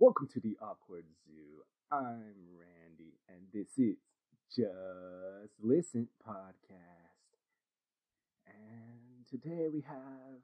[0.00, 1.60] Welcome to the Awkward Zoo.
[1.92, 3.98] I'm Randy, and this is
[4.48, 7.36] Just Listen Podcast.
[8.46, 10.40] And today we have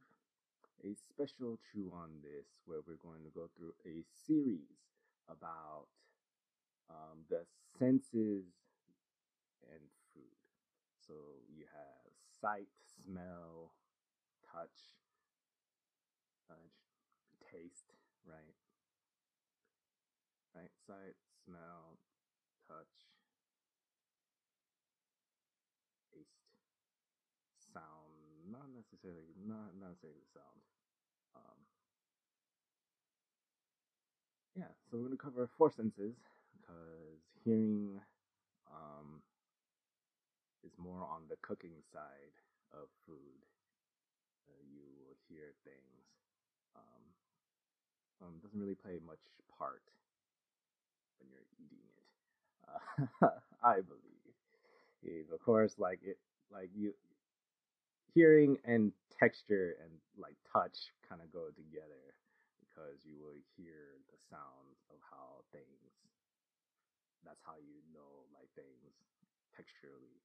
[0.85, 4.77] a special Chew on This where we're going to go through a series
[5.27, 5.87] about
[6.91, 7.47] um, the
[7.79, 8.45] senses
[9.73, 9.81] and
[10.13, 10.37] food.
[11.07, 11.15] So
[11.49, 12.13] you have
[12.43, 12.69] sight,
[13.07, 13.73] smell,
[14.53, 15.01] touch,
[16.51, 16.69] uh,
[17.51, 17.89] taste,
[18.29, 18.56] right?
[20.87, 21.99] Sight, smell,
[22.69, 22.95] touch,
[26.13, 26.31] taste,
[27.75, 28.15] sound.
[28.51, 30.61] Not necessarily, not not necessarily sound.
[31.35, 31.59] Um,
[34.55, 36.15] yeah, so we're gonna cover four senses
[36.55, 38.01] because hearing
[38.71, 39.23] um,
[40.65, 42.35] is more on the cooking side
[42.73, 43.41] of food.
[44.49, 46.05] Uh, you will hear things.
[46.77, 47.03] Um,
[48.23, 49.23] um, doesn't really play much
[49.59, 49.83] part
[51.21, 52.05] when you're eating it.
[53.23, 53.29] Uh,
[53.63, 55.31] I believe.
[55.33, 56.19] Of course, like it,
[56.53, 56.93] like you,
[58.15, 62.17] hearing and texture and like touch kind of go together
[62.61, 65.93] because you will hear the sounds of how things.
[67.25, 68.95] That's how you know like things
[69.53, 70.23] texturally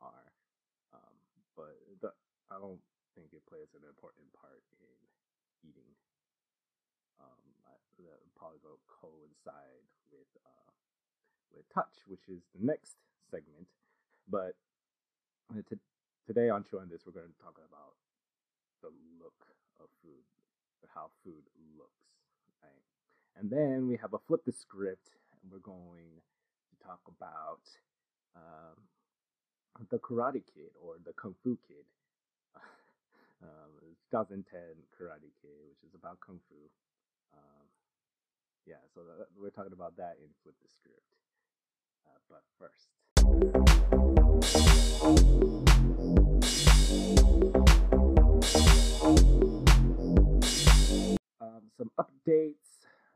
[0.00, 0.30] are.
[0.94, 1.16] Um,
[1.56, 2.12] but the,
[2.50, 2.80] I don't
[3.16, 4.96] think it plays an important part in
[5.68, 5.90] eating.
[7.20, 7.46] Um,
[8.04, 10.70] that probably go coincide with uh,
[11.54, 13.00] with touch, which is the next
[13.30, 13.66] segment.
[14.28, 14.54] But
[15.50, 15.62] uh,
[16.26, 17.96] today on on This, we're going to talk about
[18.82, 19.40] the look
[19.80, 20.24] of food,
[20.94, 21.42] how food
[21.78, 22.04] looks,
[22.62, 22.84] right?
[23.40, 26.20] And then we have a flip the script, and we're going
[26.70, 27.64] to talk about
[28.36, 28.76] um,
[29.90, 31.84] the Karate Kid or the Kung Fu Kid.
[33.42, 33.72] um,
[34.10, 34.44] 2010
[34.94, 36.56] Karate Kid, which is about Kung Fu.
[37.36, 37.66] Um,
[38.66, 39.02] yeah, so
[39.38, 41.12] we're talking about that in Flip the Script.
[42.06, 42.90] Uh, but first.
[51.40, 52.54] Um, some updates.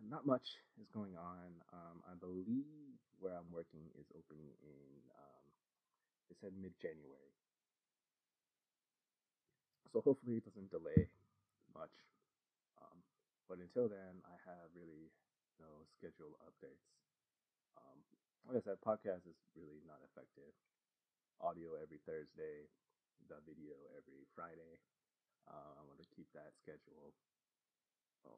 [0.08, 1.50] Not much is going on.
[1.72, 5.44] Um, I believe where I'm working is opening in, um,
[6.28, 7.30] they said mid January.
[9.92, 11.08] So hopefully it doesn't delay
[11.74, 11.90] much.
[13.50, 15.10] But until then, I have really
[15.58, 16.86] no schedule updates.
[17.74, 17.98] Um,
[18.46, 20.54] like I said, podcast is really not effective.
[21.42, 22.70] Audio every Thursday,
[23.26, 24.78] the video every Friday.
[25.50, 27.10] Uh, I want to keep that schedule.
[28.22, 28.30] So,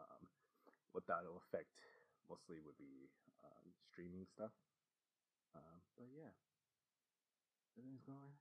[0.00, 0.24] um,
[0.96, 1.68] what that'll affect
[2.32, 3.12] mostly would be
[3.44, 4.56] um, streaming stuff.
[5.52, 6.32] Um, but yeah,
[7.76, 8.32] everything's going.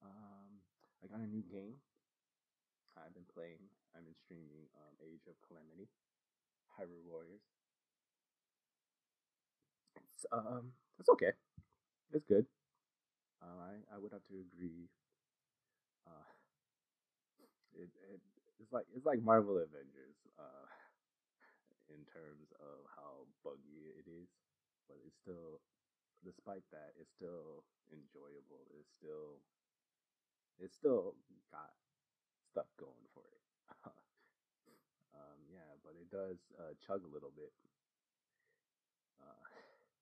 [0.00, 0.64] Um,
[1.04, 1.76] I got a new game.
[3.04, 3.62] I've been playing.
[3.94, 5.88] I've been streaming um, Age of Calamity,
[6.76, 7.42] Hyrule Warriors.
[10.14, 11.32] It's um, it's okay.
[12.12, 12.46] It's good.
[13.42, 14.88] Uh, I I would have to agree.
[16.06, 16.28] Uh,
[17.76, 18.20] it it
[18.60, 20.18] it's like it's like Marvel Avengers.
[20.38, 20.66] Uh,
[21.88, 24.28] in terms of how buggy it is,
[24.88, 25.60] but it's still,
[26.24, 28.68] despite that, it's still enjoyable.
[28.76, 29.40] It's still,
[30.60, 31.16] it's still
[31.50, 31.72] got
[32.50, 33.42] stuff going for it.
[35.18, 37.52] um, yeah, but it does uh, chug a little bit,
[39.20, 39.44] uh,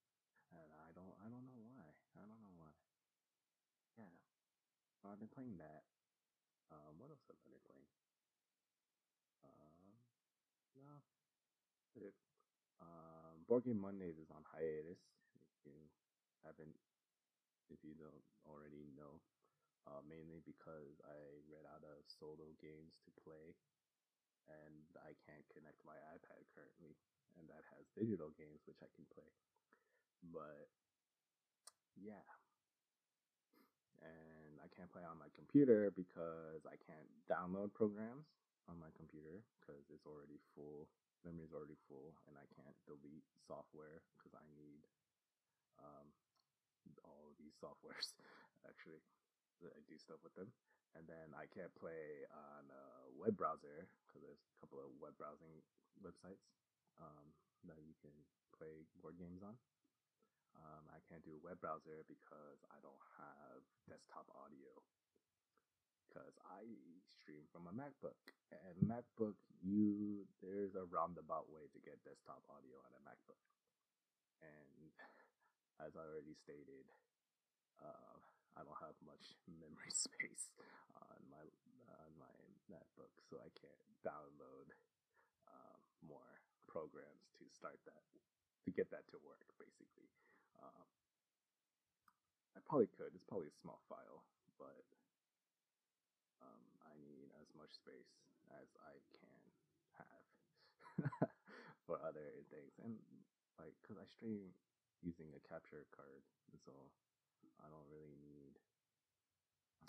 [0.57, 1.87] and I don't, I don't know why.
[2.17, 2.73] I don't know why.
[3.99, 4.15] Yeah,
[5.03, 5.83] so I've been playing that.
[6.71, 7.91] Um, what else have I been playing?
[9.47, 9.87] Um,
[10.79, 10.93] no,
[12.03, 12.15] it.
[12.81, 15.01] Um, Board Game Mondays is on hiatus.
[15.41, 15.79] If you
[16.45, 16.77] haven't,
[17.73, 19.23] if you don't already know,
[19.87, 23.55] uh, mainly because I ran out of solo games to play,
[24.51, 26.99] and I can't connect my iPad currently,
[27.39, 29.31] and that has digital games which I can play.
[30.35, 30.71] But
[31.95, 32.27] yeah,
[34.03, 38.27] and I can't play on my computer because I can't download programs
[38.67, 40.91] on my computer because it's already full.
[41.25, 44.83] Memory is already full, and I can't delete software because I need
[45.81, 46.07] um,
[47.03, 48.15] all of these softwares
[48.67, 49.03] actually.
[49.65, 50.53] I do stuff with them,
[50.95, 52.85] and then I can't play on a
[53.17, 55.65] web browser because there's a couple of web browsing
[56.01, 56.45] websites
[57.01, 57.33] um,
[57.65, 58.15] that you can
[58.53, 59.57] play board games on.
[60.57, 64.73] Um, I can't do a web browser because I don't have desktop audio.
[66.09, 66.65] Because I
[67.21, 68.17] stream from a MacBook,
[68.49, 73.43] and MacBook, you there's a roundabout way to get desktop audio on a MacBook.
[74.41, 74.93] And
[75.85, 76.89] as I already stated,
[77.83, 78.17] uh,
[78.57, 80.51] I don't have much memory space
[80.97, 81.45] on my
[82.01, 82.37] on my
[82.73, 84.73] MacBook, so I can't download
[85.47, 88.05] um, more programs to start that
[88.65, 89.47] to get that to work.
[89.61, 90.09] Basically,
[90.61, 90.89] um,
[92.57, 93.13] I probably could.
[93.15, 94.25] It's probably a small file,
[94.57, 94.85] but
[96.43, 98.13] um, I need as much space
[98.57, 99.41] as I can
[100.01, 100.27] have
[101.87, 102.97] for other things, and
[103.61, 104.53] like because I stream
[105.03, 106.25] using a capture card,
[106.65, 106.73] so
[107.61, 108.46] I don't really need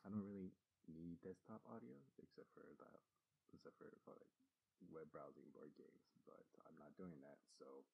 [0.06, 0.54] I don't really
[0.88, 3.02] need desktop audio except for that
[3.56, 4.32] except for, for like
[4.94, 7.40] web browsing board games, but I'm not doing that.
[7.58, 7.86] So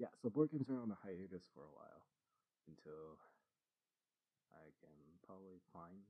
[0.00, 2.04] yeah, so board games are on a hiatus for a while
[2.68, 3.20] until
[4.52, 6.04] I can probably find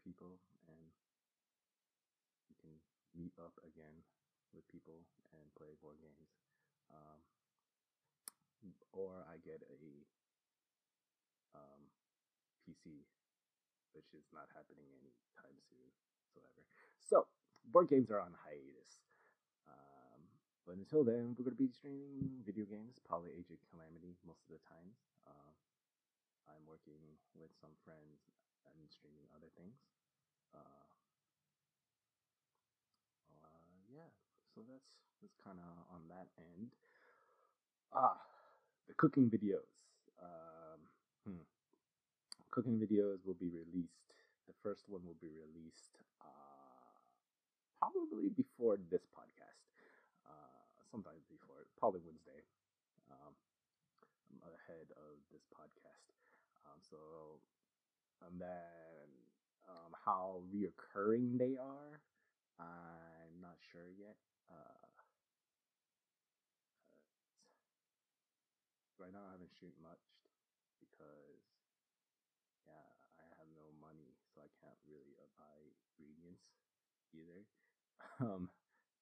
[0.00, 0.90] people and
[2.50, 2.74] we can
[3.16, 4.04] meet up again
[4.52, 6.28] with people and play board games.
[6.92, 7.20] Um,
[8.92, 10.04] or I get a
[11.56, 11.88] um,
[12.62, 13.08] PC,
[13.92, 15.86] which is not happening anytime soon
[16.20, 16.62] whatsoever.
[17.00, 17.28] So
[17.68, 19.04] board games are on hiatus.
[19.68, 20.20] Um,
[20.66, 24.44] but until then, we're going to be streaming video games, probably Age of Calamity most
[24.48, 24.90] of the time.
[25.28, 25.52] Uh,
[26.48, 27.00] I'm working
[27.36, 28.28] with some friends
[28.68, 29.76] and streaming other things.
[30.52, 30.92] Uh,
[33.32, 34.10] uh, yeah,
[34.52, 36.74] so that's that's kind of on that end.
[37.94, 38.16] Ah,
[38.88, 39.81] the cooking videos.
[42.52, 44.14] Cooking videos will be released.
[44.46, 46.94] The first one will be released uh,
[47.80, 49.72] probably before this podcast.
[50.26, 52.44] Uh, sometime before, probably Wednesday.
[53.10, 53.34] Um,
[54.44, 56.12] I'm ahead of this podcast.
[56.66, 57.40] Um, so,
[58.26, 59.08] and then
[59.68, 62.00] um, how reoccurring they are,
[62.60, 64.16] I'm not sure yet.
[64.50, 64.86] Uh,
[69.00, 70.04] right now I haven't shoot much
[70.80, 71.42] because
[72.66, 72.86] yeah,
[73.18, 75.58] I have no money, so I can't really uh, buy
[75.98, 76.54] ingredients
[77.14, 77.42] either.
[78.20, 78.50] Um,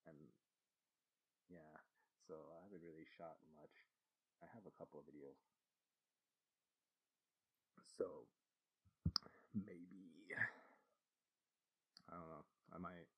[0.07, 0.17] and
[1.51, 1.77] yeah,
[2.25, 3.75] so I haven't really shot much.
[4.41, 5.37] I have a couple of videos.
[7.99, 8.25] So
[9.53, 10.33] maybe
[12.09, 12.45] I don't know.
[12.73, 13.09] I might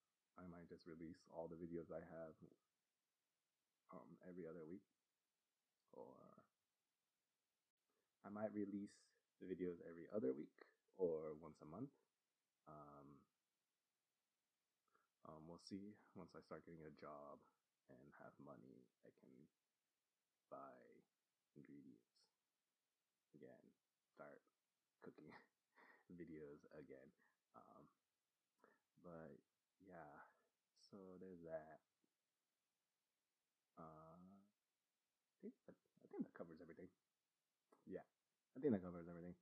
[0.40, 2.34] I might just release all the videos I have
[3.92, 4.86] um every other week
[5.92, 6.16] or
[8.24, 8.94] I might release
[9.42, 10.54] the videos every other week
[10.96, 11.90] or once a month.
[12.70, 13.06] Um,
[15.26, 17.38] um, we'll see once I start getting a job
[17.90, 19.32] and have money, I can
[20.50, 20.74] buy
[21.56, 22.12] ingredients
[23.36, 23.62] again,
[24.12, 24.42] start
[25.00, 25.30] cooking
[26.20, 27.08] videos again.
[27.56, 27.84] Um,
[29.02, 29.38] but
[29.82, 30.12] yeah,
[30.78, 31.80] so there's that.
[33.78, 36.90] Uh, I think that, I think that covers everything.
[37.88, 38.04] Yeah,
[38.56, 39.34] I think that covers everything.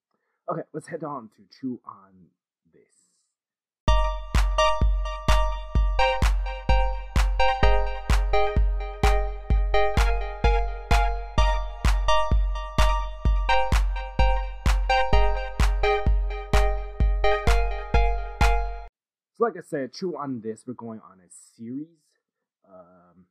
[0.49, 2.19] Okay, let's head on to chew on
[19.40, 20.64] So, like I said, Chew on This.
[20.66, 21.96] We're going on a series.
[22.69, 23.25] Um,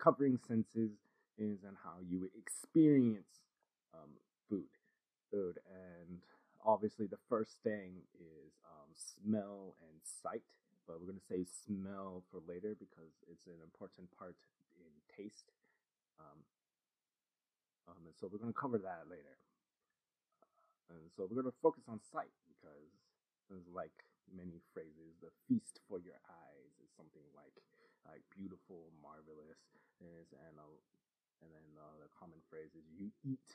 [0.00, 0.96] covering senses
[1.36, 3.28] is and how you experience
[3.92, 4.08] um,
[4.48, 4.72] food,
[5.30, 6.24] food, and
[6.64, 10.48] obviously the first thing is um, smell and sight.
[10.86, 14.36] But we're gonna say smell for later because it's an important part
[14.80, 15.52] in taste.
[16.18, 16.40] Um,
[17.92, 19.36] um, and so we're gonna cover that later.
[20.88, 22.88] And so we're gonna focus on sight because
[23.68, 23.92] like
[24.32, 25.16] many phrases.
[25.20, 27.54] The feast for your eyes is something like
[28.08, 29.60] like beautiful, marvelous,
[30.00, 30.78] is and uh,
[31.44, 33.50] and then uh, the common phrase is you eat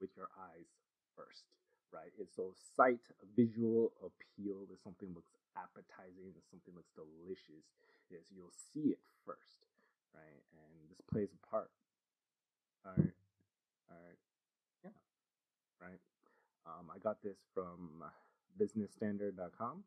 [0.00, 0.68] with your eyes
[1.16, 1.46] first,
[1.92, 2.12] right?
[2.18, 3.02] And so sight,
[3.36, 4.66] visual appeal.
[4.70, 7.66] If something looks appetizing, if something looks delicious,
[8.10, 9.66] is you'll see it first,
[10.14, 10.42] right?
[10.54, 11.70] And this plays a part.
[12.86, 13.16] All right,
[13.90, 14.20] all right,
[14.84, 14.96] yeah,
[15.80, 16.00] right.
[16.66, 18.04] Um, I got this from
[18.58, 19.84] businessstandard.com.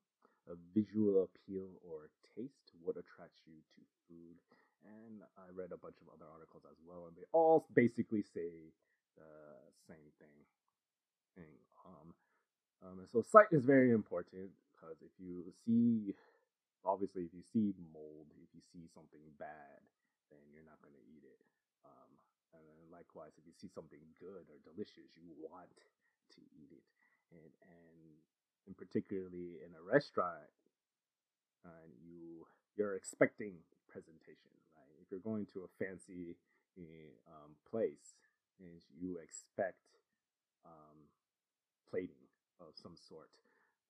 [0.50, 4.38] A visual appeal or taste, what attracts you to food.
[4.84, 8.74] And I read a bunch of other articles as well, and they all basically say
[9.16, 9.34] the
[9.88, 10.38] same thing.
[11.38, 11.54] thing.
[11.86, 12.08] Um,
[12.82, 16.18] um, so sight is very important because if you see,
[16.82, 19.82] obviously, if you see mold, if you see something bad,
[20.34, 21.42] then you're not going to eat it.
[21.86, 22.12] Um,
[22.58, 25.70] and then likewise, if you see something good or delicious, you want
[26.34, 26.86] to eat it.
[27.30, 28.02] And, and
[28.68, 30.50] and particularly in a restaurant,
[31.66, 32.46] uh, you
[32.78, 34.50] you're expecting presentation,
[35.12, 36.36] you're going to a fancy
[37.28, 38.16] um, place,
[38.60, 39.84] is you expect
[40.66, 40.98] um,
[41.90, 42.26] plating
[42.60, 43.30] of some sort,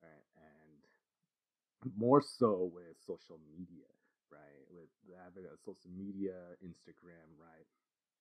[0.01, 0.25] right?
[0.37, 3.89] And more so with social media,
[4.31, 4.65] right?
[4.73, 7.69] With the advent of social media, Instagram, right,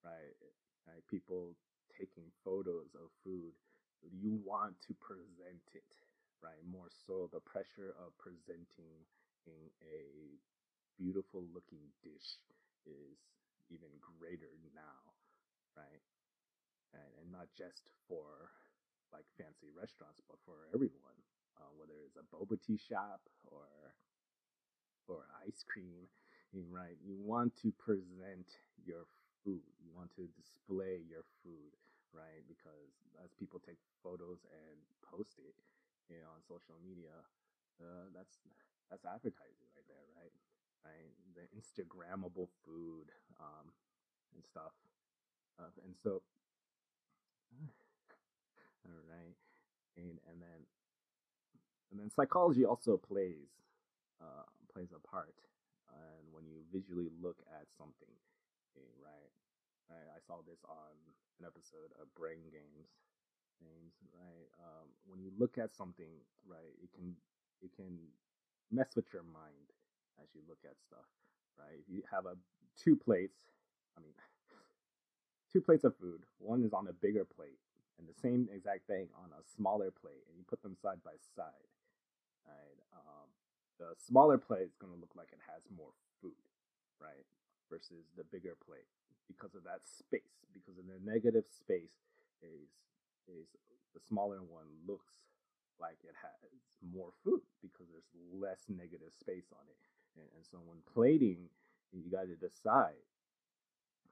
[0.04, 0.36] right,
[0.88, 1.56] right, people
[1.96, 3.52] taking photos of food.
[4.00, 5.92] You want to present it,
[6.42, 6.60] right?
[6.64, 9.04] More so, the pressure of presenting
[9.46, 10.40] in a
[10.96, 12.40] beautiful looking dish
[12.86, 13.18] is
[13.70, 15.14] even greater now,
[15.76, 16.02] right?
[16.94, 18.50] And, and not just for
[19.12, 21.18] like fancy restaurants, but for everyone,
[21.58, 23.94] uh, whether it's a boba tea shop or
[25.08, 26.08] or ice cream,
[26.70, 26.96] right?
[27.04, 28.48] You want to present
[28.84, 29.04] your
[29.44, 29.64] food.
[29.80, 31.72] You want to display your food,
[32.12, 32.44] right?
[32.48, 35.56] Because as people take photos and post it,
[36.08, 37.14] you know, on social media,
[37.80, 38.40] uh, that's
[38.90, 40.34] that's advertising right there, right?
[40.84, 43.68] Right, the Instagrammable food um,
[44.34, 44.72] and stuff,
[45.60, 46.22] uh, and so,
[48.88, 49.36] all right,
[49.96, 50.64] and and then
[51.90, 53.50] and then psychology also plays
[54.22, 55.36] uh, plays a part,
[55.92, 58.14] and when you visually look at something,
[59.04, 59.32] right,
[59.90, 60.96] right, I saw this on
[61.40, 62.88] an episode of Brain Games,
[63.60, 67.16] games, right, um, when you look at something, right, it can
[67.60, 67.98] it can
[68.72, 69.68] mess with your mind
[70.22, 71.08] as you look at stuff,
[71.58, 71.80] right?
[71.80, 72.36] If you have a
[72.76, 73.36] two plates,
[73.96, 74.14] I mean,
[75.52, 77.58] two plates of food, one is on a bigger plate,
[77.98, 81.16] and the same exact thing on a smaller plate, and you put them side by
[81.36, 81.68] side,
[82.46, 82.78] right?
[82.94, 83.28] Um,
[83.78, 86.40] the smaller plate is going to look like it has more food,
[87.00, 87.26] right?
[87.68, 88.88] Versus the bigger plate
[89.28, 92.02] because of that space, because of the negative space
[92.42, 92.68] is
[93.28, 93.46] is
[93.94, 95.22] the smaller one looks
[95.80, 96.50] like it has
[96.82, 99.80] more food because there's less negative space on it.
[100.16, 101.48] And, and so when plating,
[101.92, 103.02] you got to decide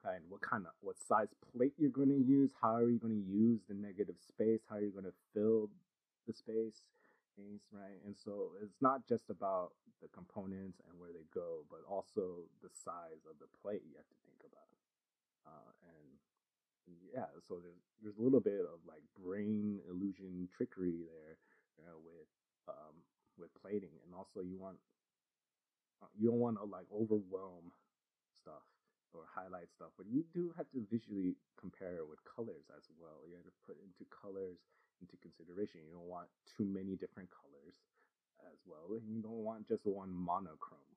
[0.05, 2.51] and what kind of what size plate you're going to use.
[2.61, 4.61] How are you going to use the negative space?
[4.69, 5.69] How are you going to fill
[6.27, 6.87] the space?
[7.35, 9.71] Things right, and so it's not just about
[10.03, 14.07] the components and where they go, but also the size of the plate you have
[14.11, 14.75] to think about.
[15.47, 16.19] Uh, and,
[17.15, 21.39] yeah, so there's there's a little bit of like brain illusion trickery there
[21.79, 22.27] uh, with
[22.67, 22.95] um,
[23.39, 24.75] with plating, and also you want
[26.19, 27.71] you don't want to like overwhelm
[28.41, 28.63] stuff
[29.13, 33.25] or highlight stuff, but you do have to visually compare with colors as well.
[33.27, 34.59] You have to put into colors
[35.01, 35.81] into consideration.
[35.87, 37.75] You don't want too many different colors
[38.47, 38.95] as well.
[38.95, 40.93] And you don't want just one monochrome,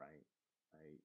[0.00, 0.24] right?
[0.72, 1.00] Right?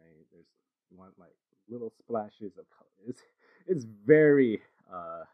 [0.00, 0.24] Right?
[0.32, 0.48] There's
[0.90, 1.34] you want like
[1.68, 2.96] little splashes of color.
[3.08, 3.22] It's
[3.66, 5.24] it's very uh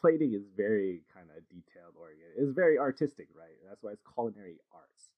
[0.00, 2.36] plating is very kind of detailed oriented.
[2.38, 3.56] It's very artistic, right?
[3.68, 5.10] That's why it's culinary arts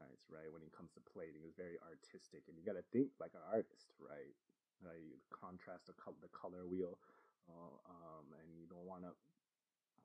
[0.00, 0.18] right?
[0.30, 3.34] Right when it comes to plating, it's very artistic, and you got to think like
[3.34, 4.34] an artist, right?
[4.78, 7.02] Right, you contrast the color, the color wheel,
[7.50, 9.10] uh, um, and you don't want to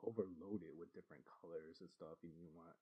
[0.01, 2.17] overload it with different colors and stuff.
[2.25, 2.73] And you want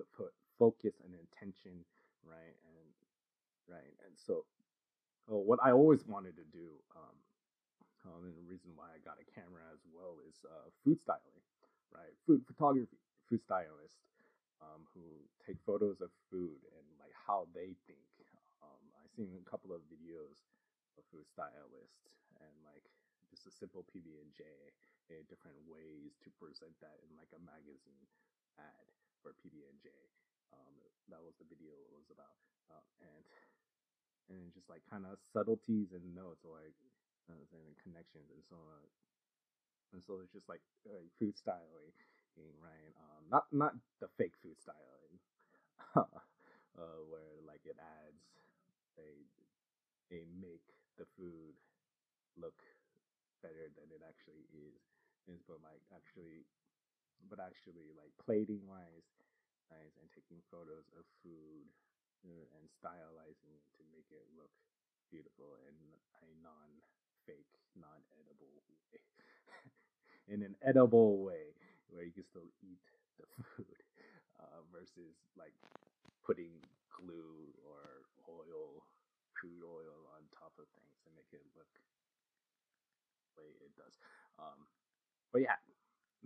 [0.00, 1.84] to put focus and intention,
[2.24, 2.56] right?
[2.64, 2.88] And
[3.68, 4.48] right, and so,
[5.28, 7.16] what I always wanted to do, um,
[8.08, 11.44] um, and the reason why I got a camera as well is uh, food styling,
[11.92, 12.16] right?
[12.24, 12.96] Food photography,
[13.28, 14.00] food stylist
[14.62, 15.02] um, who
[15.42, 18.10] take photos of food and like how they think.
[18.62, 20.44] Um, I've seen a couple of videos
[20.98, 22.06] of food stylists
[22.40, 22.86] and like
[23.30, 24.44] just a simple PB and J,
[25.10, 28.06] eh, different ways to present that in like a magazine
[28.60, 28.86] ad
[29.20, 29.90] for PB and J.
[30.54, 30.74] Um,
[31.10, 32.38] that was the video it was about,
[32.70, 33.26] uh, and
[34.30, 36.78] and just like kind of subtleties and notes like
[37.28, 38.84] and connections and so on.
[39.92, 41.94] And so it's just like uh, food styling
[42.62, 42.94] right?
[42.98, 45.16] Um, not not the fake food styling,
[45.96, 48.22] uh, where like it adds
[48.96, 49.26] they
[50.10, 50.64] they make
[50.98, 51.54] the food
[52.38, 52.56] look
[53.42, 54.80] better than it actually is,
[55.28, 56.46] is but like actually,
[57.30, 59.08] but actually like plating wise,
[59.72, 61.66] and taking photos of food
[62.26, 64.52] uh, and stylizing it to make it look
[65.10, 65.76] beautiful in
[66.22, 69.00] a non-fake, non-edible way.
[70.32, 71.52] in an edible way
[71.94, 72.82] where you can still eat
[73.22, 73.78] the food
[74.42, 75.54] uh, versus like
[76.26, 76.50] putting
[76.90, 78.82] glue or oil,
[79.38, 81.70] crude oil on top of things to make it look
[83.38, 83.94] the way it does.
[84.42, 84.66] Um,
[85.30, 85.58] but yeah,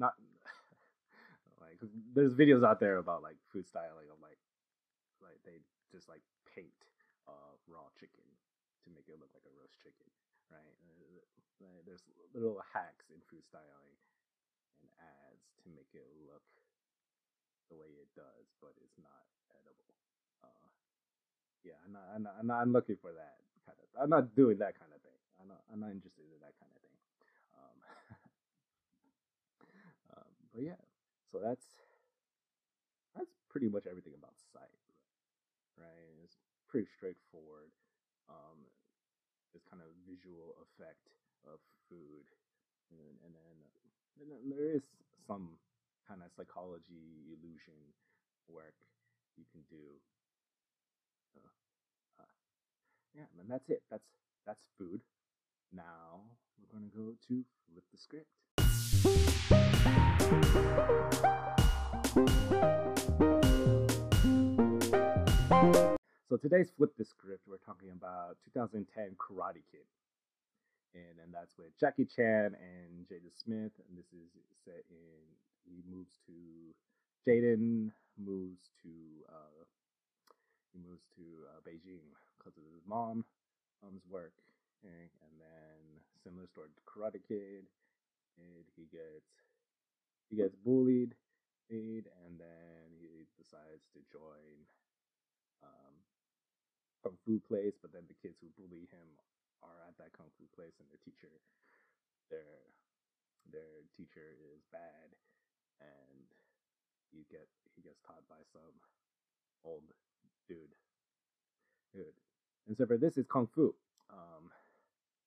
[0.01, 0.17] not
[1.65, 1.77] like
[2.17, 4.41] there's videos out there about like food styling of like
[5.21, 5.61] like they
[5.93, 6.77] just like paint
[7.29, 8.25] uh, raw chicken
[8.85, 10.09] to make it look like a roast chicken,
[10.49, 10.77] right?
[11.59, 12.07] Uh, there's
[12.39, 13.99] little hacks in food styling
[14.83, 16.45] and ads to make it look
[17.69, 19.93] the way it does, but it's not edible.
[20.45, 20.69] Uh,
[21.65, 23.87] yeah, I'm not, I'm not, I'm not, I'm looking for that kind of.
[23.99, 25.21] I'm not doing that kind of thing.
[25.41, 26.99] I'm not, I'm not interested in that kind of thing.
[27.55, 27.77] Um,
[30.17, 30.81] um, but yeah,
[31.31, 31.67] so that's
[33.17, 34.81] that's pretty much everything about sight,
[35.77, 36.17] right?
[36.25, 37.69] It's pretty straightforward.
[38.29, 38.65] Um,
[39.53, 41.09] this kind of visual effect
[41.49, 42.29] of food,
[42.93, 43.57] and, and and then
[44.27, 44.83] there is
[45.27, 45.49] some
[46.09, 47.79] kind of psychology illusion
[48.49, 48.75] work
[49.37, 49.85] you can do.
[51.37, 52.33] Uh, uh,
[53.15, 53.83] yeah, and that's it.
[53.91, 54.05] That's
[54.47, 55.01] that's food.
[55.73, 56.23] Now
[56.59, 58.27] we're gonna go to flip the script.
[66.29, 67.43] So today's flip the script.
[67.47, 69.87] We're talking about 2010 Karate Kid,
[70.95, 73.73] and and that's with Jackie Chan and Jaden Smith.
[73.89, 74.31] And this is
[74.65, 75.25] set in
[75.65, 76.39] he moves to
[77.29, 78.93] Jaden moves to
[79.29, 79.65] uh,
[80.73, 83.25] he moves to uh, Beijing because of his mom
[83.83, 84.35] mom's work,
[84.85, 85.83] and, and then
[86.25, 87.67] similar story to Karate Kid,
[88.39, 89.31] and he gets
[90.31, 91.15] he gets bullied,
[91.71, 92.05] and
[92.39, 94.57] then he decides to join
[95.63, 95.95] um,
[97.03, 99.09] kung fu place, but then the kids who bully him
[99.63, 101.33] are at that kung fu place, and their teacher,
[102.31, 102.75] their
[103.49, 105.17] their teacher is bad,
[105.81, 106.29] and
[107.13, 108.77] you get he gets taught by some
[109.65, 109.87] old
[110.47, 110.75] dude.
[111.93, 112.19] Dude.
[112.69, 113.75] And so for this is kung fu,
[114.13, 114.53] um,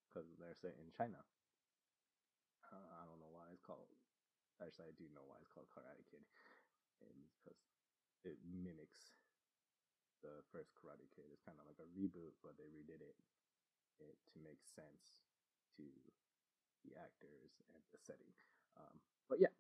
[0.07, 1.25] because they're set in China.
[2.69, 3.89] Uh, I don't know why it's called.
[4.61, 6.21] Actually, I do know why it's called Karate Kid,
[7.01, 7.57] and because
[8.23, 9.17] it mimics
[10.21, 11.25] the first Karate Kid.
[11.33, 13.17] It's kind of like a reboot, but they redid it,
[14.03, 15.21] it to make sense
[15.77, 15.85] to
[16.83, 18.33] the actors and the setting.
[18.77, 18.95] Um,
[19.29, 19.53] but yeah,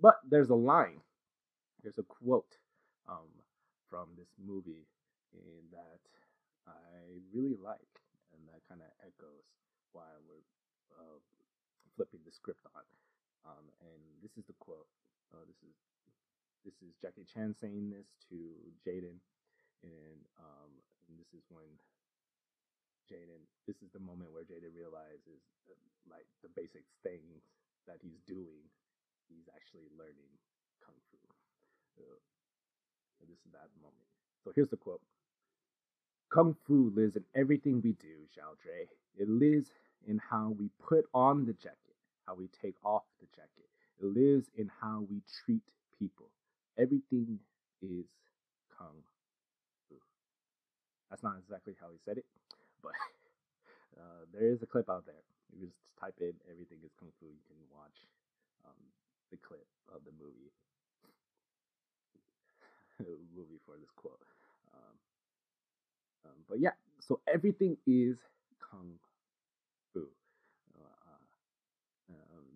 [0.00, 1.00] but there's a line,
[1.82, 2.58] there's a quote
[3.08, 3.30] um,
[3.90, 4.86] from this movie
[5.72, 6.02] that
[6.66, 7.94] I really like,
[8.32, 9.48] and that kind of echoes
[9.92, 10.44] why we're
[10.92, 11.18] uh,
[11.96, 12.84] flipping the script on.
[13.46, 14.88] Um, and this is the quote.
[15.32, 15.76] Uh, this is
[16.64, 18.36] this is Jackie Chan saying this to
[18.84, 19.20] Jaden,
[19.84, 20.72] and um,
[21.08, 21.68] and this is when
[23.10, 23.42] Jaden.
[23.66, 25.40] This is the moment where Jaden realizes
[26.08, 27.44] like the basic things
[27.88, 28.64] that he's doing,
[29.28, 30.32] he's actually learning
[30.84, 31.16] kung fu.
[33.20, 34.06] And this is that moment.
[34.44, 35.02] So here's the quote.
[36.30, 38.88] Kung Fu lives in everything we do, Xiao Dre.
[39.18, 39.70] It lives
[40.06, 43.68] in how we put on the jacket, how we take off the jacket.
[44.00, 45.62] It lives in how we treat
[45.98, 46.28] people.
[46.78, 47.38] Everything
[47.82, 48.06] is
[48.78, 49.02] Kung
[49.88, 49.96] Fu.
[51.10, 52.26] That's not exactly how he said it,
[52.82, 52.92] but
[53.98, 55.22] uh, there is a clip out there.
[55.52, 57.26] You just type in everything is Kung Fu.
[57.26, 57.98] You can watch
[58.64, 58.82] um,
[59.30, 60.52] the clip of the movie.
[63.36, 64.22] movie for this quote.
[64.74, 64.96] Um,
[66.26, 68.16] um, but yeah, so everything is
[68.58, 68.98] Kung
[69.92, 70.06] Fu.
[70.74, 71.14] Uh,
[72.10, 72.14] uh,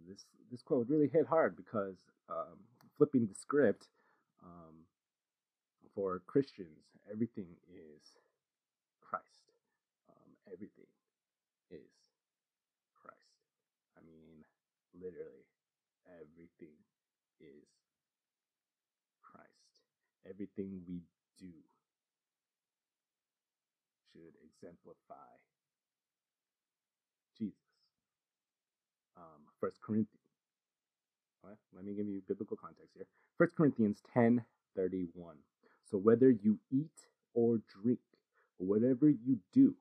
[0.09, 1.97] this this quote really hit hard because
[2.29, 2.59] um,
[2.97, 3.87] flipping the script
[4.45, 4.75] um,
[5.95, 8.03] for Christians, everything is
[9.01, 9.42] Christ.
[10.53, 10.91] Everything
[11.71, 11.89] is
[13.01, 13.41] Christ.
[13.97, 14.45] I mean,
[14.93, 15.49] literally,
[16.05, 16.77] everything
[17.41, 17.65] is
[19.23, 19.73] Christ.
[20.29, 21.01] Everything we
[21.41, 21.53] do
[24.13, 25.33] should exemplify
[27.39, 27.57] Jesus.
[29.17, 30.21] Um, First Corinthians.
[31.45, 33.07] Right, let me give you biblical context here.
[33.37, 34.45] First Corinthians 10
[34.77, 35.37] 31.
[35.91, 37.99] So whether you eat or drink,
[38.59, 39.75] whatever you do,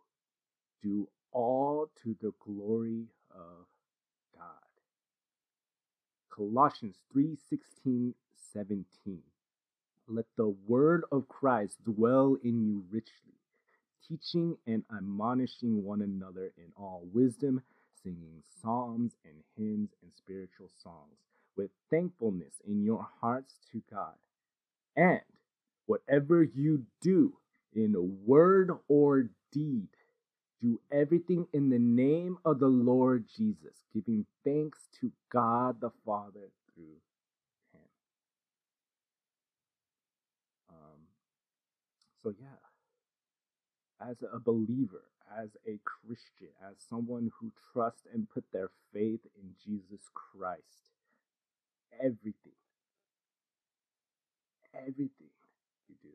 [0.82, 3.66] do all to the glory of
[4.36, 4.70] God.
[6.30, 8.14] Colossians 3 16
[8.54, 8.86] 17.
[10.08, 13.38] Let the word of Christ dwell in you richly,
[14.08, 17.62] teaching and admonishing one another in all wisdom,
[18.04, 21.16] singing psalms and hymns and spiritual songs
[21.56, 24.16] with thankfulness in your hearts to God.
[24.96, 25.22] And
[25.86, 27.34] whatever you do
[27.74, 29.88] in word or deed,
[30.62, 36.50] do everything in the name of the Lord Jesus, giving thanks to God the Father
[36.74, 36.98] through
[37.74, 37.82] him.
[40.70, 41.02] Um,
[42.24, 42.60] so, yeah,
[44.10, 45.04] as a believer,
[45.38, 50.92] as a Christian, as someone who trusts and put their faith in Jesus Christ,
[52.00, 52.58] everything,
[54.76, 55.32] everything
[55.88, 56.10] you do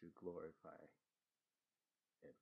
[0.00, 0.80] should glorify
[2.22, 2.34] Him.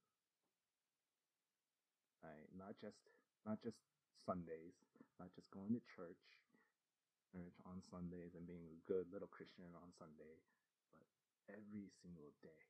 [2.22, 2.48] Right?
[2.58, 3.00] Not just
[3.48, 3.80] not just
[4.28, 4.76] Sundays,
[5.16, 6.20] not just going to church,
[7.32, 10.36] church on Sundays and being a good little Christian on Sunday,
[10.92, 11.08] but
[11.48, 12.60] every single day.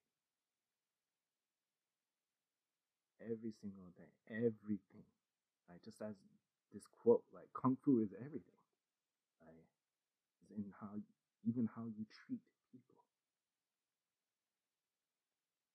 [3.18, 5.06] Every single day, everything.
[5.66, 5.82] Right?
[5.82, 6.14] Just as
[6.70, 8.62] this quote, like kung fu is everything.
[9.42, 9.66] Right?
[10.46, 10.94] Is in how
[11.42, 12.94] even how you treat people.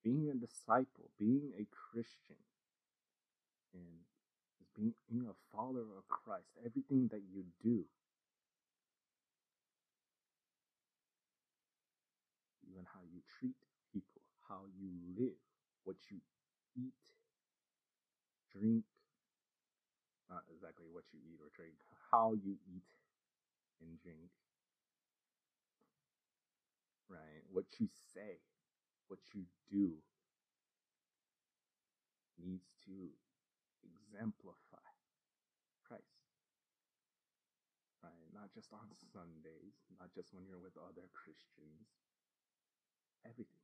[0.04, 2.40] being a disciple, being a Christian,
[3.74, 4.09] and
[4.80, 7.84] being, being a follower of Christ, everything that you do,
[12.72, 13.58] even how you treat
[13.94, 14.90] people, how you
[15.20, 15.40] live,
[15.84, 16.18] what you
[16.78, 16.94] eat,
[18.56, 18.86] drink,
[20.30, 21.76] not exactly what you eat or drink,
[22.12, 22.90] how you eat
[23.82, 24.32] and drink,
[27.10, 27.44] right?
[27.52, 28.40] What you say,
[29.08, 29.94] what you do
[32.44, 32.94] needs to
[33.84, 34.86] exemplify
[35.88, 36.04] Christ,
[38.04, 38.30] right?
[38.50, 41.86] Not just on Sundays, not just when you're with other Christians,
[43.22, 43.62] everything.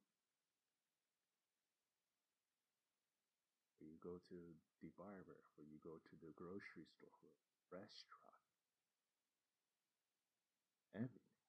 [3.82, 4.38] Where you go to
[4.86, 7.34] the barber, where you go to the grocery store,
[7.74, 8.46] restaurant,
[10.94, 11.42] everything.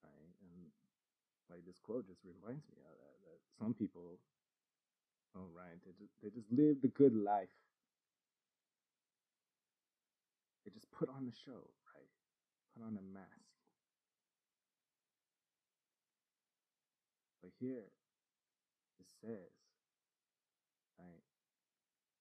[0.00, 0.32] Right?
[0.40, 0.72] And
[1.52, 3.16] like this quote just reminds me of that.
[3.28, 4.16] That some people,
[5.36, 7.52] oh right, they just they just live the good life.
[10.72, 12.10] Just put on the show, right?
[12.74, 13.50] Put on a mask.
[17.42, 17.88] But here
[19.00, 19.52] it says,
[21.00, 21.24] right,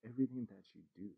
[0.06, 1.12] everything that you do,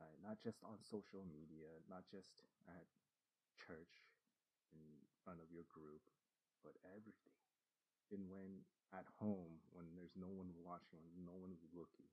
[0.00, 2.30] right, not just on social media, not just
[2.70, 2.86] at
[3.66, 4.06] church
[4.72, 4.82] in
[5.24, 6.02] front of your group,
[6.62, 7.38] but everything.
[8.14, 8.62] And when
[8.94, 12.10] at home, when there's no one watching, when no one's looking,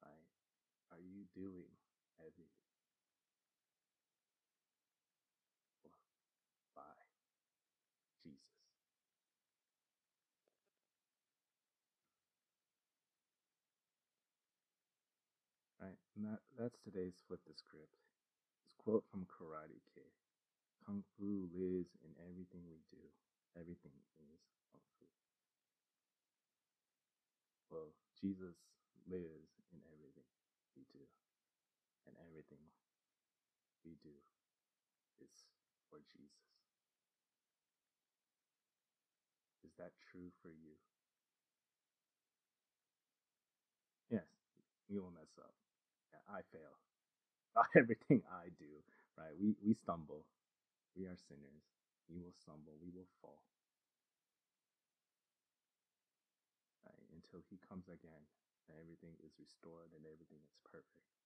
[0.00, 0.28] right,
[1.34, 1.72] doing
[2.20, 2.62] everything?
[8.22, 8.38] Jesus.
[15.80, 17.96] Right, and that, that's today's flip the script.
[18.64, 20.12] This quote from Karate Kid.
[20.86, 23.02] Kung Fu lives in everything we do.
[23.58, 24.08] Everything is
[24.70, 25.06] Kung Fu.
[27.70, 27.90] Well,
[28.20, 28.54] Jesus
[29.10, 30.28] lives in everything
[30.76, 31.04] we do.
[32.06, 32.62] And everything
[33.84, 34.14] we do
[35.22, 35.32] is
[35.90, 36.50] for Jesus.
[39.64, 40.74] Is that true for you?
[44.10, 44.28] Yes,
[44.90, 45.54] we will mess up.
[46.12, 46.76] Yeah, I fail.
[47.80, 48.70] Everything I do,
[49.18, 49.34] right?
[49.40, 50.24] We we stumble.
[50.96, 51.64] We are sinners.
[52.10, 52.76] We will stumble.
[52.82, 53.42] We will fall.
[56.86, 57.06] Right?
[57.14, 58.24] Until he comes again
[58.68, 61.21] and everything is restored and everything is perfect.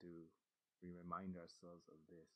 [0.00, 0.30] But
[0.80, 2.30] we remind ourselves of this?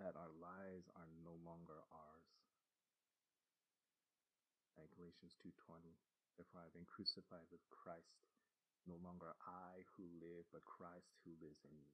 [0.00, 2.32] that our lives are no longer ours.
[4.80, 5.92] Like Galatians 2:20,
[6.40, 8.16] therefore I've been crucified with Christ.
[8.88, 11.92] No longer I who live, but Christ who lives in me.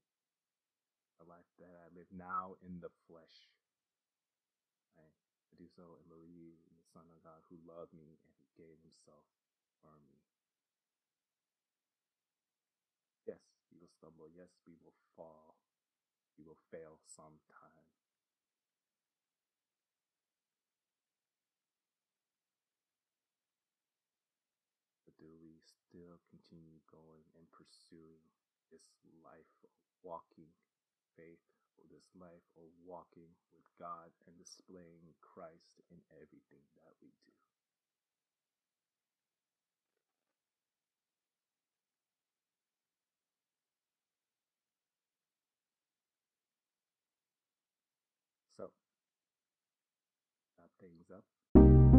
[1.18, 3.50] The life that I live now in the flesh.
[4.94, 5.16] Right?
[5.50, 8.46] I do so and believe in the Son of God who loved me and who
[8.54, 9.26] gave himself
[9.82, 10.22] for me.
[13.26, 14.28] Yes, we will stumble.
[14.36, 15.56] Yes, we will fall.
[16.38, 17.88] We will fail sometime.
[25.06, 28.20] But do we still continue going and pursuing
[28.70, 28.84] this
[29.24, 29.70] life of
[30.04, 30.52] walking
[31.16, 31.40] faith,
[31.78, 37.32] or this life of walking with God and displaying Christ in everything that we do?
[48.56, 48.70] So,
[51.10, 51.22] wrap
[51.56, 51.96] things up.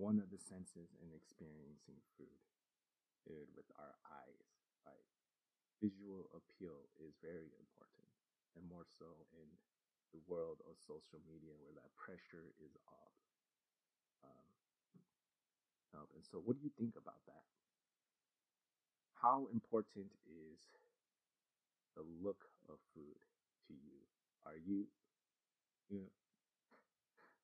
[0.00, 2.40] one of the senses in experiencing food,
[3.22, 4.48] food with our eyes.
[4.82, 5.06] Right?
[5.78, 8.10] Visual appeal is very important,
[8.56, 9.46] and more so in
[10.10, 13.14] the world of social media where that pressure is up.
[14.26, 14.49] Um,
[15.94, 16.08] up.
[16.14, 17.44] And so, what do you think about that?
[19.20, 20.58] How important is
[21.96, 23.20] the look of food
[23.68, 23.98] to you?
[24.46, 24.86] Are you,
[25.90, 26.12] you know,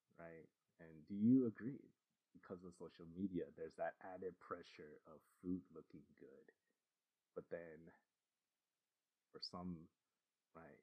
[0.19, 0.49] right?
[0.81, 1.91] And do you agree?
[2.37, 6.47] because of social media, there's that added pressure of food looking good.
[7.35, 7.89] But then
[9.33, 9.89] for some,
[10.55, 10.81] right,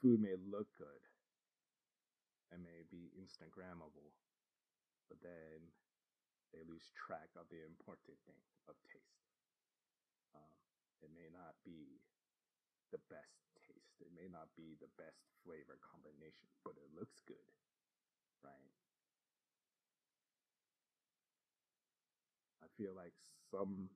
[0.00, 1.02] food may look good
[2.52, 4.10] and may be Instagrammable,
[5.08, 5.68] but then
[6.54, 8.38] they lose track of the important thing
[8.70, 9.26] of taste.
[10.30, 10.54] Um,
[11.02, 11.98] it may not be
[12.94, 13.98] the best taste.
[13.98, 17.50] It may not be the best flavor combination, but it looks good,
[18.46, 18.70] right?
[22.62, 23.18] I feel like
[23.50, 23.90] some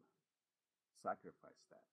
[0.99, 1.87] sacrifice that.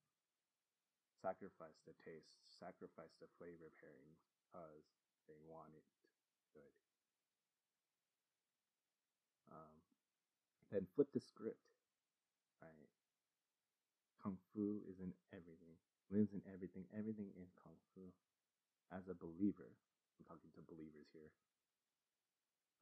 [1.22, 4.86] Sacrifice the taste, sacrifice the flavor pairing because
[5.30, 5.86] they want it
[6.54, 6.85] good.
[10.72, 11.62] Then flip the script,
[12.58, 12.90] right?
[14.22, 15.78] Kung Fu is in everything,
[16.10, 18.10] lives in everything, everything in Kung Fu.
[18.94, 19.66] As a believer,
[20.14, 21.30] I'm talking to believers here,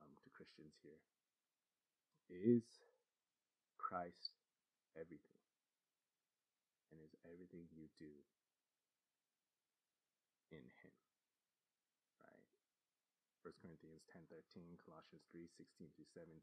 [0.05, 1.01] um, to Christians here.
[2.29, 2.65] Is
[3.81, 4.37] Christ
[4.97, 5.41] everything?
[6.93, 8.13] And is everything you do
[10.53, 10.95] in Him?
[12.21, 12.49] Right?
[13.49, 16.37] 1 Corinthians 10 13, Colossians 3 16 through 17.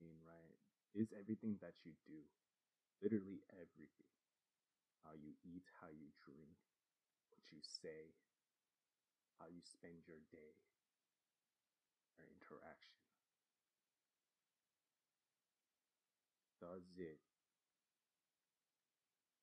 [0.00, 0.58] Right?
[0.94, 2.22] Is everything that you do,
[3.02, 4.14] literally everything,
[5.02, 6.56] how you eat, how you drink,
[7.30, 8.14] what you say,
[9.38, 10.54] how you spend your day
[12.18, 13.02] or interaction.
[16.62, 17.20] Does it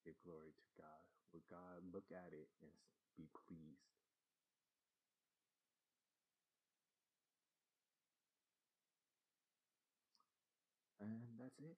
[0.02, 1.04] give glory to God?
[1.32, 2.72] Will God look at it and
[3.16, 3.92] be pleased?
[11.02, 11.76] And that's it.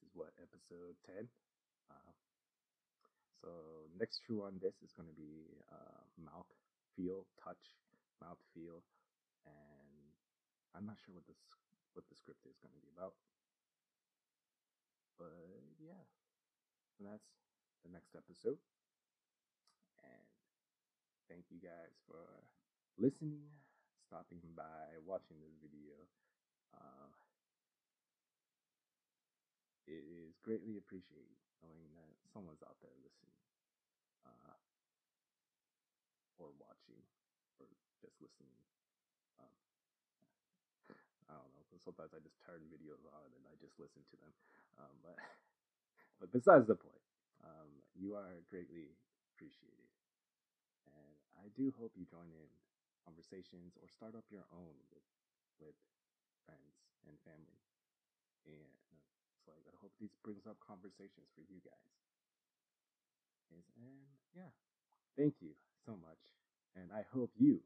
[0.00, 1.28] This is what episode 10.
[1.90, 2.12] Uh,
[3.38, 3.50] so
[3.98, 6.50] next Chew on This is going to be uh, mouth
[6.96, 7.78] feel, touch,
[8.18, 8.82] mouth feel,
[9.46, 10.10] and
[10.74, 11.38] I'm not sure what this
[11.94, 13.14] what the script is going to be about.
[15.18, 16.02] But yeah,
[16.98, 17.30] and that's
[17.86, 18.58] the next episode.
[20.02, 20.26] And
[21.30, 22.22] thank you guys for
[22.98, 23.46] listening,
[24.08, 26.08] stopping by, watching this video.
[26.74, 27.08] Uh,
[29.86, 33.38] it is greatly appreciated knowing that someone's out there listening
[34.26, 34.56] uh,
[36.38, 37.02] or watching
[37.60, 37.66] or
[38.02, 38.58] just listening.
[39.38, 39.54] Um,
[41.30, 41.64] I don't know.
[41.82, 44.32] Sometimes I just turn videos on and I just listen to them.
[44.78, 45.16] Um, but
[46.20, 47.02] but besides the point,
[47.44, 48.94] um, you are greatly
[49.34, 49.90] appreciated,
[50.88, 52.48] and I do hope you join in
[53.04, 55.06] conversations or start up your own with
[55.60, 55.78] with
[56.46, 56.74] friends
[57.08, 57.60] and family.
[58.46, 59.06] And uh,
[59.38, 61.90] it's like I hope this brings up conversations for you guys.
[63.52, 63.64] And
[64.34, 64.52] yeah,
[65.16, 65.54] thank you
[65.86, 66.20] so much.
[66.74, 67.60] And I hope you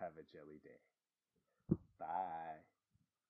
[0.00, 0.80] have a jelly day.
[1.98, 2.73] Bye.